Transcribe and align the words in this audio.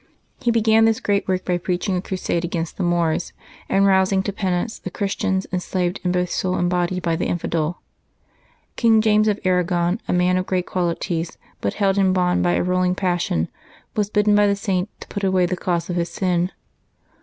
He 0.39 0.49
began 0.49 0.85
this 0.85 0.99
great 0.99 1.27
work 1.27 1.45
by 1.45 1.59
preaching 1.59 1.95
a 1.95 2.01
crusade 2.01 2.43
against 2.43 2.75
the 2.77 2.81
Moors, 2.81 3.33
and 3.69 3.85
rousing 3.85 4.23
to 4.23 4.33
penance 4.33 4.79
the 4.79 4.89
Christians, 4.89 5.45
enslaved 5.51 5.99
in 6.03 6.11
both 6.11 6.31
soul 6.31 6.55
and 6.55 6.67
body 6.67 6.99
by 6.99 7.15
the 7.15 7.27
infidel. 7.27 7.83
Bang 8.81 8.99
James 9.01 9.27
of 9.27 9.39
Aragon, 9.45 10.01
a 10.07 10.13
man 10.13 10.37
of 10.37 10.47
great 10.47 10.65
qualities, 10.65 11.37
but 11.59 11.75
held 11.75 11.99
in 11.99 12.13
bond 12.13 12.41
by 12.41 12.53
a 12.53 12.63
ruling 12.63 12.95
passion, 12.95 13.47
was 13.95 14.09
bidden 14.09 14.33
by 14.33 14.47
the 14.47 14.55
Saint 14.55 14.89
to 15.01 15.07
put 15.07 15.23
away 15.23 15.45
the 15.45 15.55
cause 15.55 15.87
of 15.87 15.95
his 15.97 16.09
sin. 16.09 16.51